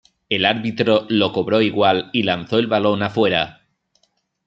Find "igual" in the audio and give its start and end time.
1.61-2.09